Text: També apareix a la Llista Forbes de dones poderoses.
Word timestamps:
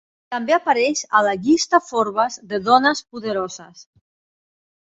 També 0.35 0.53
apareix 0.55 1.03
a 1.19 1.21
la 1.27 1.35
Llista 1.43 1.79
Forbes 1.89 2.39
de 2.55 2.61
dones 2.71 3.05
poderoses. 3.15 3.85